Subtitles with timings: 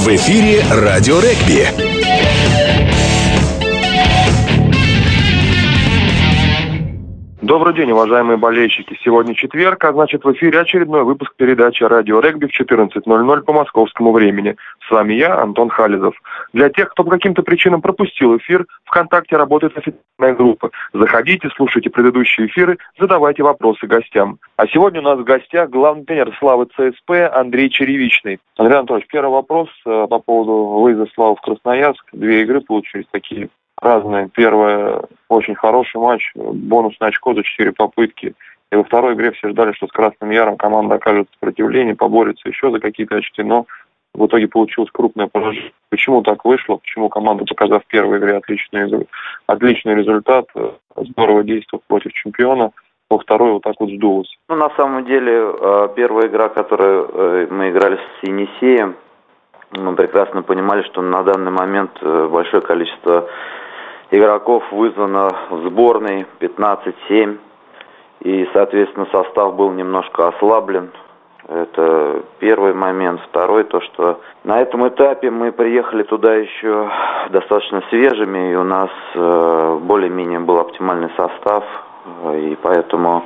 [0.00, 2.69] В эфире «Радио Регби».
[7.50, 8.96] Добрый день, уважаемые болельщики.
[9.02, 14.12] Сегодня четверг, а значит в эфире очередной выпуск передачи «Радио Регби» в 14.00 по московскому
[14.12, 14.54] времени.
[14.86, 16.14] С вами я, Антон Хализов.
[16.52, 20.70] Для тех, кто по каким-то причинам пропустил эфир, ВКонтакте работает официальная группа.
[20.92, 24.38] Заходите, слушайте предыдущие эфиры, задавайте вопросы гостям.
[24.56, 28.38] А сегодня у нас в гостях главный тренер Славы ЦСП Андрей Черевичный.
[28.58, 32.04] Андрей Анатольевич, первый вопрос э, по поводу выезда Славы в Красноярск.
[32.12, 33.48] Две игры получились такие
[33.80, 34.28] разные.
[34.28, 38.34] Первое, очень хороший матч, бонусное очко за четыре попытки.
[38.72, 42.70] И во второй игре все ждали, что с Красным Яром команда окажет сопротивление, поборется еще
[42.70, 43.66] за какие-то очки, но
[44.14, 45.72] в итоге получилось крупное поражение.
[45.88, 46.76] Почему так вышло?
[46.76, 49.06] Почему команда, показав в первой игре отличный,
[49.46, 50.46] отличный результат,
[50.96, 52.70] здорово действовала против чемпиона,
[53.08, 54.32] во второй вот так вот сдулась?
[54.48, 58.94] Ну, на самом деле, э, первая игра, которую э, мы играли с Енисеем,
[59.72, 63.28] мы прекрасно понимали, что на данный момент э, большое количество
[64.10, 67.38] игроков вызвано в сборной 15-7.
[68.20, 70.90] И, соответственно, состав был немножко ослаблен.
[71.48, 73.20] Это первый момент.
[73.30, 76.88] Второй, то, что на этом этапе мы приехали туда еще
[77.30, 81.64] достаточно свежими, и у нас э, более-менее был оптимальный состав,
[82.34, 83.24] и поэтому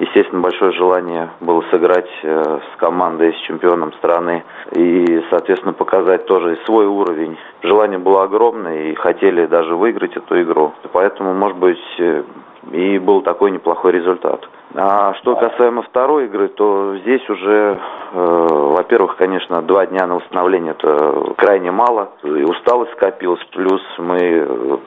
[0.00, 6.58] естественно, большое желание было сыграть э, с командой, с чемпионом страны и, соответственно, показать тоже
[6.64, 7.36] свой уровень.
[7.62, 10.72] Желание было огромное и хотели даже выиграть эту игру.
[10.92, 12.24] Поэтому, может быть, э,
[12.72, 14.48] и был такой неплохой результат.
[14.74, 17.78] А что касаемо второй игры, то здесь уже,
[18.12, 22.10] э, во-первых, конечно, два дня на восстановление это крайне мало.
[22.22, 24.80] И усталость скопилась, плюс мы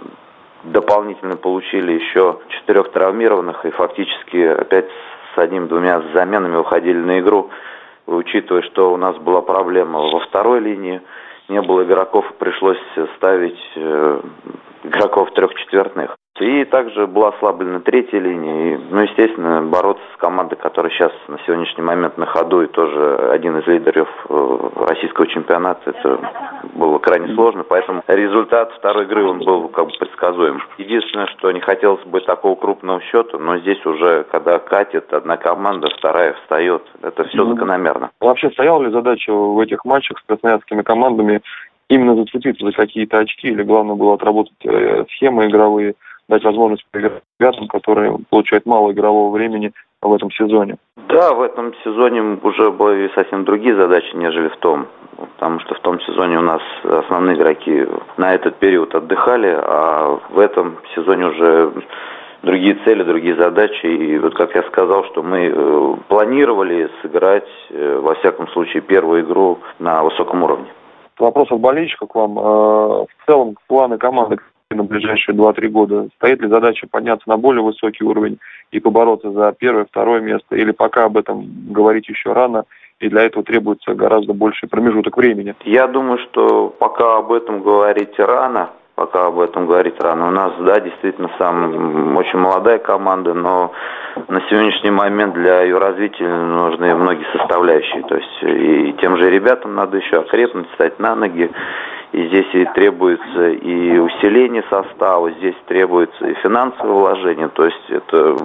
[0.64, 4.88] дополнительно получили еще четырех травмированных и фактически опять
[5.34, 7.50] с одним-двумя заменами уходили на игру,
[8.06, 11.02] учитывая, что у нас была проблема во второй линии,
[11.50, 12.80] не было игроков, пришлось
[13.18, 14.22] ставить э,
[14.84, 16.16] игроков трехчетвертных.
[16.40, 18.74] И также была ослаблена третья линия.
[18.74, 23.30] И, ну, естественно, бороться с командой, которая сейчас на сегодняшний момент на ходу и тоже
[23.32, 26.32] один из лидеров э, российского чемпионата, это
[26.74, 27.64] было крайне сложно.
[27.64, 30.60] Поэтому результат второй игры он был как бы предсказуем.
[30.80, 35.90] Единственное, что не хотелось бы такого крупного счета, но здесь уже, когда катит одна команда,
[35.96, 38.10] вторая встает, это все ну, закономерно.
[38.20, 41.42] Вообще стояла ли задача в этих матчах с красноярскими командами
[41.90, 45.94] именно зацепиться за какие-то очки, или главное было отработать э, схемы игровые,
[46.34, 49.72] дать возможность ребятам, которые получают мало игрового времени
[50.02, 50.78] в этом сезоне.
[51.08, 54.88] Да, в этом сезоне уже были совсем другие задачи, нежели в том.
[55.36, 57.86] Потому что в том сезоне у нас основные игроки
[58.18, 61.72] на этот период отдыхали, а в этом сезоне уже
[62.42, 63.86] другие цели, другие задачи.
[63.86, 69.22] И вот как я сказал, что мы э, планировали сыграть, э, во всяком случае, первую
[69.22, 70.68] игру на высоком уровне.
[71.20, 72.40] Вопрос от болельщика к вам.
[72.40, 74.38] Э, в целом, планы команды
[74.74, 76.08] на ближайшие 2-3 года?
[76.16, 78.40] Стоит ли задача подняться на более высокий уровень
[78.72, 80.56] и побороться за первое, второе место?
[80.56, 82.66] Или пока об этом говорить еще рано,
[83.00, 85.56] и для этого требуется гораздо больший промежуток времени?
[85.66, 90.28] Я думаю, что пока об этом говорить рано, пока об этом говорить рано.
[90.28, 93.72] У нас, да, действительно, сам очень молодая команда, но
[94.28, 98.04] на сегодняшний момент для ее развития нужны многие составляющие.
[98.04, 101.50] То есть и тем же ребятам надо еще окрепнуть, стать на ноги.
[102.14, 107.48] И здесь и требуется и усиление состава, здесь требуется и финансовое вложение.
[107.50, 108.38] То есть это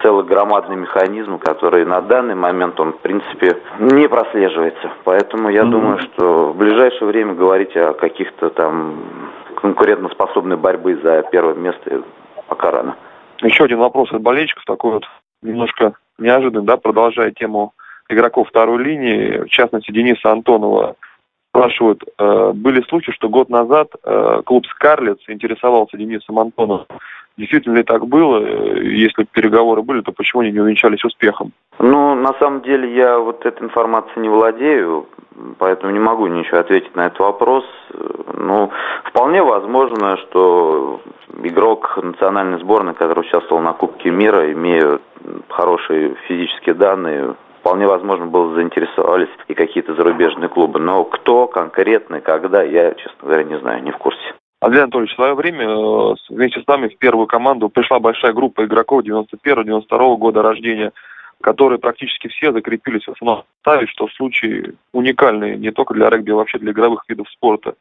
[0.00, 4.90] целый громадный механизм, который на данный момент, он, в принципе, не прослеживается.
[5.04, 5.70] Поэтому я mm-hmm.
[5.70, 8.94] думаю, что в ближайшее время говорить о каких-то там
[9.56, 12.02] конкурентоспособной борьбы за первое место
[12.48, 12.96] пока рано.
[13.42, 15.04] Еще один вопрос от болельщиков, такой вот
[15.42, 17.74] немножко неожиданный, да, продолжая тему
[18.08, 20.96] игроков второй линии, в частности Дениса Антонова
[21.52, 26.86] спрашивают, э, были случаи, что год назад э, клуб «Скарлетс» интересовался Денисом Антоновым.
[27.36, 28.44] Действительно ли так было?
[28.76, 31.52] Если переговоры были, то почему они не увенчались успехом?
[31.78, 35.06] Ну, на самом деле я вот этой информацией не владею,
[35.58, 37.64] поэтому не могу ничего ответить на этот вопрос.
[38.34, 38.70] Ну,
[39.04, 41.00] вполне возможно, что
[41.42, 44.98] игрок национальной сборной, который участвовал на Кубке мира, имея
[45.48, 50.80] хорошие физические данные, вполне возможно, было заинтересовались и какие-то зарубежные клубы.
[50.80, 54.34] Но кто конкретно, когда, я, честно говоря, не знаю, не в курсе.
[54.60, 58.64] Андрей Анатольевич, в свое время э, вместе с нами в первую команду пришла большая группа
[58.64, 60.92] игроков 91-92 года рождения,
[61.40, 66.32] которые практически все закрепились в основном составе, что в случае уникальный не только для регби,
[66.32, 67.74] а вообще для игровых видов спорта.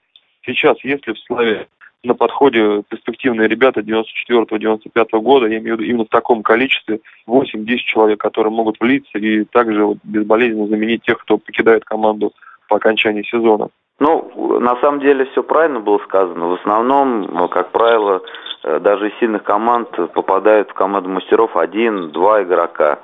[0.44, 1.68] Сейчас, если в Славе
[2.04, 7.78] на подходе перспективные ребята 94-95 года, я имею в виду именно в таком количестве, 8-10
[7.86, 12.34] человек, которые могут влиться и также вот безболезненно заменить тех, кто покидает команду
[12.68, 13.70] по окончании сезона.
[14.00, 16.48] Ну, на самом деле все правильно было сказано.
[16.48, 18.24] В основном, как правило,
[18.64, 22.98] э, даже из сильных команд попадают в команду мастеров один-два игрока.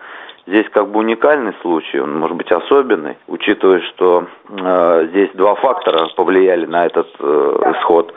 [0.48, 6.08] Здесь как бы уникальный случай, он может быть особенный, учитывая, что э, здесь два фактора
[6.16, 8.14] повлияли на этот э, исход.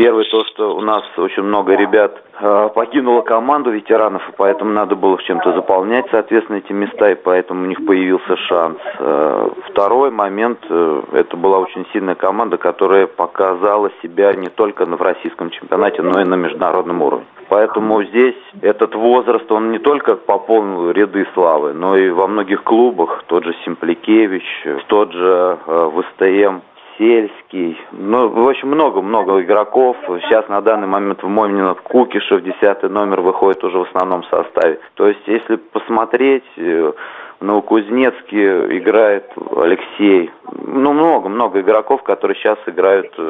[0.00, 4.96] Первый то, что у нас очень много ребят э, покинуло команду ветеранов, и поэтому надо
[4.96, 8.78] было чем-то заполнять, соответственно, эти места, и поэтому у них появился шанс.
[8.98, 15.02] Э, второй момент, э, это была очень сильная команда, которая показала себя не только в
[15.02, 17.26] российском чемпионате, но и на международном уровне.
[17.50, 23.24] Поэтому здесь этот возраст, он не только пополнил ряды славы, но и во многих клубах,
[23.26, 24.44] тот же Симпликевич,
[24.86, 26.60] тот же э, ВСТМ,
[27.00, 29.96] Сельский, ну, в общем, много-много игроков.
[30.06, 34.78] Сейчас на данный момент в Момнинов Кукишев, 10 номер, выходит уже в основном составе.
[34.96, 36.94] То есть, если посмотреть, в
[37.40, 40.30] Новокузнецке играет Алексей.
[40.52, 43.22] Ну, много-много игроков, которые сейчас играют э,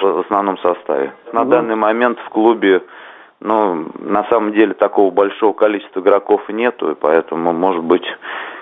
[0.00, 1.12] в основном составе.
[1.34, 2.82] На данный момент в клубе
[3.42, 8.04] но на самом деле такого большого количества игроков нету, и поэтому, может быть,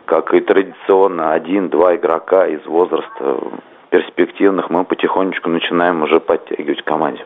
[0.04, 3.40] как и традиционно, один-два игрока из возраста
[3.90, 7.24] перспективных мы потихонечку начинаем уже подтягивать в команде.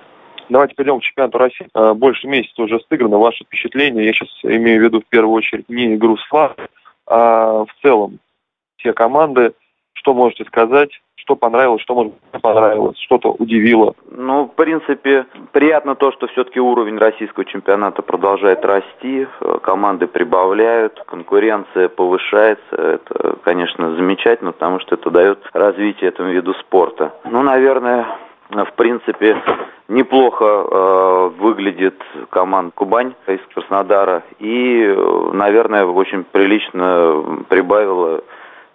[0.48, 1.68] Давайте перейдем к чемпионату России.
[1.74, 3.18] А, больше месяца уже сыграно.
[3.18, 6.54] Ваши впечатления, я сейчас имею в виду в первую очередь не игру с ФА,
[7.06, 8.18] а в целом
[8.76, 9.52] все команды.
[9.94, 10.90] Что можете сказать?
[11.22, 13.94] Что понравилось, что, может, понравилось, что-то удивило?
[14.10, 19.28] Ну, в принципе, приятно то, что все-таки уровень российского чемпионата продолжает расти,
[19.62, 22.74] команды прибавляют, конкуренция повышается.
[22.74, 27.14] Это, конечно, замечательно, потому что это дает развитие этому виду спорта.
[27.24, 28.04] Ну, наверное,
[28.50, 29.40] в принципе,
[29.86, 34.24] неплохо э, выглядит команда Кубань из Краснодара.
[34.40, 34.92] И,
[35.32, 38.22] наверное, очень прилично прибавила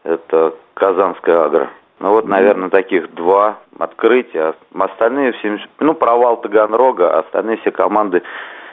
[0.05, 1.69] это Казанская агро.
[1.99, 4.53] Ну вот, наверное, таких два открытия.
[4.73, 8.21] Остальные все, ну, провал Таганрога, а остальные все команды,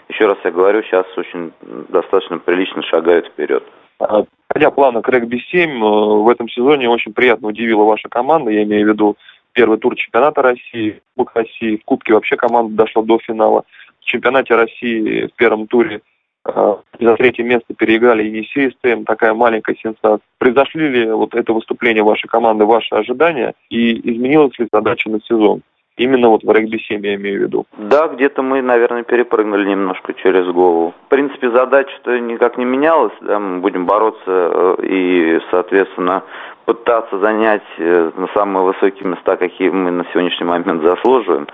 [0.08, 1.52] еще раз я говорю, сейчас очень
[1.88, 3.64] достаточно прилично шагают вперед.
[3.98, 8.86] Хотя плана к регби-7 э, в этом сезоне очень приятно удивила ваша команда, я имею
[8.86, 9.16] в виду
[9.52, 13.64] первый тур чемпионата России, Кубок России, в Кубке вообще команда дошла до финала.
[14.00, 16.02] В чемпионате России в первом туре
[16.46, 20.20] за третье место переиграли Енисей СТМ, такая маленькая сенсация.
[20.38, 25.62] Произошли ли вот это выступление вашей команды, ваши ожидания, и изменилась ли задача на сезон?
[25.96, 27.66] Именно вот в регби-7 я имею в виду.
[27.78, 30.92] Да, где-то мы, наверное, перепрыгнули немножко через голову.
[31.06, 33.12] В принципе, задача-то никак не менялась.
[33.20, 36.24] Да, мы будем бороться э, и, соответственно,
[36.64, 41.46] пытаться занять э, на самые высокие места, какие мы на сегодняшний момент заслуживаем.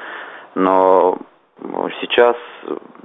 [0.54, 1.18] Но
[2.00, 2.36] сейчас,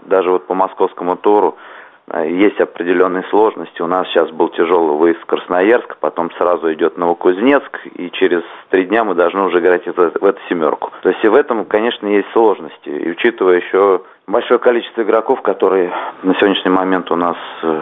[0.05, 1.74] даже вот по московскому туру, Э,
[2.13, 3.81] есть определенные сложности.
[3.81, 8.85] У нас сейчас был тяжелый выезд в Красноярск, потом сразу идет Новокузнецк, и через три
[8.85, 10.91] дня мы должны уже играть в, в эту семерку.
[11.01, 12.89] То есть и в этом, конечно, есть сложности.
[12.89, 15.91] И учитывая еще большое количество игроков, которые
[16.21, 17.81] на сегодняшний момент у нас э,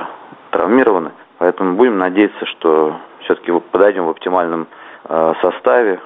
[0.52, 4.68] травмированы, поэтому будем надеяться, что все-таки подойдем в оптимальном
[5.10, 6.00] э, составе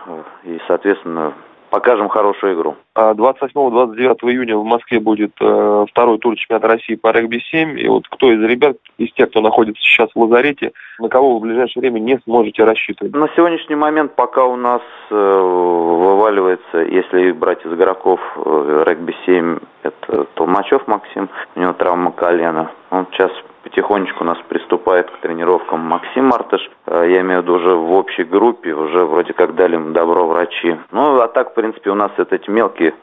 [0.43, 1.33] и, соответственно,
[1.69, 2.75] покажем хорошую игру.
[2.95, 7.77] 28-29 а июня в Москве будет э, второй тур чемпионата России по регби-7.
[7.77, 11.39] И вот кто из ребят, из тех, кто находится сейчас в лазарете, на кого вы
[11.39, 13.13] в ближайшее время не сможете рассчитывать?
[13.13, 20.23] На сегодняшний момент пока у нас э, вываливается, если брать из игроков э, регби-7, это
[20.33, 22.71] Толмачев Максим, у него травма колена.
[22.89, 23.31] Он сейчас
[23.67, 26.69] потихонечку у нас приступает к тренировкам Максим Мартыш.
[26.85, 30.25] Э, я имею в виду уже в общей группе, уже вроде как дали им добро
[30.25, 30.77] врачи.
[30.91, 32.93] Ну, а так, в принципе, у нас это эти мелкие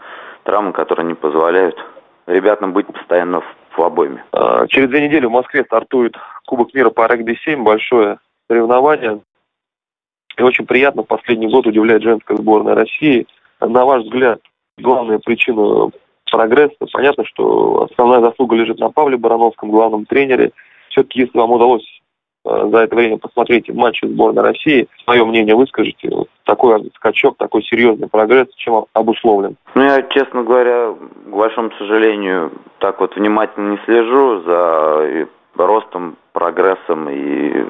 [0.45, 1.77] травмы, которые не позволяют
[2.27, 3.45] ребятам быть постоянно в,
[3.77, 4.25] в обойме.
[4.33, 6.17] А, через две недели в Москве стартует
[6.47, 8.19] Кубок мира по регби-7, большое
[8.49, 9.21] соревнование.
[10.39, 13.27] И очень приятно последний год удивляет женская сборная России.
[13.61, 14.41] На ваш взгляд,
[14.79, 15.91] главная причина
[16.35, 16.87] прогресса.
[16.93, 20.51] Понятно, что основная заслуга лежит на Павле Барановском, главном тренере.
[20.89, 21.87] Все-таки, если вам удалось
[22.45, 26.11] э, за это время посмотреть матчи сборной России, свое мнение выскажите.
[26.45, 29.57] Такой скачок, такой серьезный прогресс, чем обусловлен?
[29.75, 30.93] Ну, я, честно говоря,
[31.27, 37.65] к большому сожалению, так вот внимательно не слежу за ростом, прогрессом и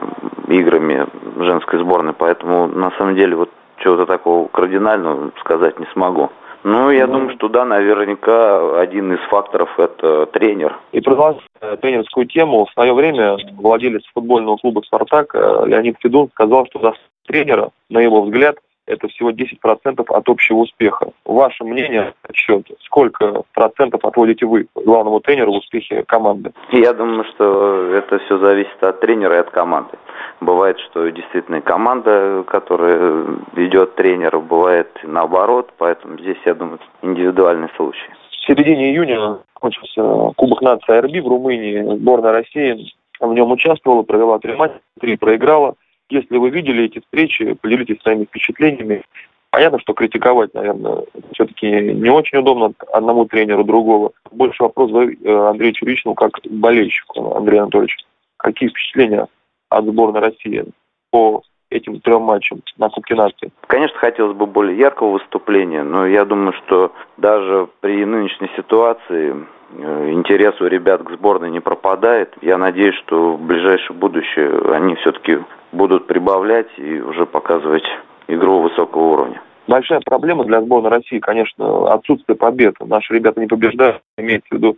[0.49, 1.07] играми
[1.39, 6.31] женской сборной, поэтому на самом деле вот чего-то такого кардинального сказать не смогу.
[6.65, 10.79] Ну, я думаю, что да, наверняка один из факторов это тренер.
[10.93, 11.43] И продолжая
[11.81, 16.95] тренерскую тему, в свое время владелец футбольного клуба «Спартак» э, Леонид Федун сказал, что за
[17.27, 18.57] тренера, на его взгляд,
[18.87, 21.11] это всего 10% от общего успеха.
[21.25, 26.53] Ваше мнение счет, сколько процентов отводите вы главному тренеру в успехе команды?
[26.71, 29.97] Я думаю, что это все зависит от тренера и от команды.
[30.41, 33.25] Бывает, что действительно команда, которая
[33.55, 38.11] ведет тренера, бывает наоборот, поэтому здесь, я думаю, индивидуальный случай.
[38.31, 40.03] В середине июня кончился
[40.37, 41.97] Кубок нации РБ в Румынии.
[41.97, 45.77] Сборная России в нем участвовала, провела три матча, три проиграла.
[46.15, 49.03] Если вы видели эти встречи, поделитесь своими впечатлениями.
[49.51, 51.03] Понятно, что критиковать, наверное,
[51.33, 54.13] все-таки не очень удобно одному тренеру другого.
[54.31, 57.97] Больше вопрос э, Андрею Чуричному как болельщику, Андрей Анатольевич.
[58.37, 59.27] Какие впечатления
[59.71, 60.65] от сборной России
[61.11, 63.51] по этим трем матчам на Кубке нации?
[63.67, 69.35] Конечно, хотелось бы более яркого выступления, но я думаю, что даже при нынешней ситуации
[69.77, 72.33] э, интерес у ребят к сборной не пропадает.
[72.41, 75.39] Я надеюсь, что в ближайшее будущее они все-таки
[75.75, 77.85] будут прибавлять и уже показывать
[78.29, 79.43] игру высокого уровня.
[79.67, 82.75] Большая проблема для сборной России, конечно, отсутствие побед.
[82.81, 84.77] Наши ребята не побеждают, имеется в виду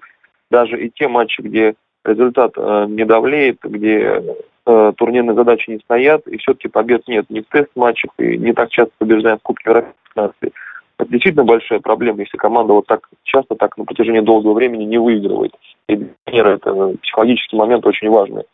[0.51, 1.75] даже и те матчи, где
[2.05, 4.23] результат э, не давлеет, где
[4.67, 8.71] э, турнирные задачи не стоят, и все-таки побед нет ни в тест-матчах, и не так
[8.71, 10.53] часто побеждаем в Кубке Европейской нации.
[10.99, 14.99] Это действительно большая проблема, если команда вот так часто, так на протяжении долгого времени не
[14.99, 15.53] выигрывает.
[15.89, 18.45] И для тренера это психологический момент очень важный.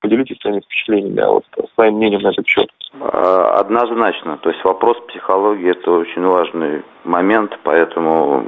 [0.00, 2.70] Поделитесь своими впечатлениями, а вот своим мнением на этот счет.
[3.00, 4.38] А, однозначно.
[4.38, 8.46] То есть вопрос психологии– это очень важный момент, поэтому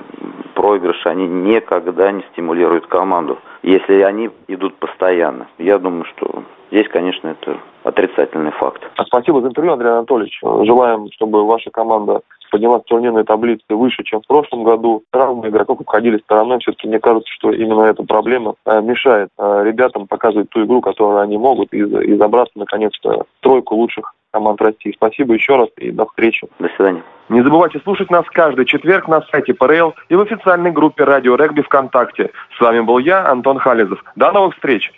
[0.54, 5.48] проигрыши, они никогда не стимулируют команду, если они идут постоянно.
[5.58, 8.82] Я думаю, что здесь, конечно, это отрицательный факт.
[8.96, 10.38] А спасибо за интервью, Андрей Анатольевич.
[10.42, 15.02] Желаем, чтобы ваша команда поднялась турнирной таблице выше, чем в прошлом году.
[15.10, 16.58] Травмы игроков обходили стороной.
[16.60, 21.20] Все-таки мне кажется, что именно эта проблема э, мешает э, ребятам показывать ту игру, которую
[21.20, 24.92] они могут, и, и забраться, наконец-то, в тройку лучших команд России.
[24.94, 26.46] Спасибо еще раз и до встречи.
[26.58, 27.02] До свидания.
[27.28, 31.62] Не забывайте слушать нас каждый четверг на сайте ПРЛ и в официальной группе Радио Регби
[31.62, 32.30] ВКонтакте.
[32.56, 34.02] С вами был я, Антон Хализов.
[34.16, 34.92] До новых встреч!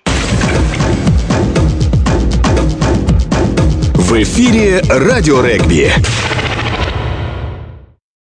[3.94, 5.88] В эфире Радио Регби.